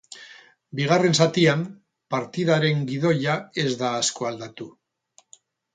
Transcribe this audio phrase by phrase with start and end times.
[0.79, 1.61] Bigarren zatian,
[2.15, 4.71] partidaren gidoia ez da asko aldatu.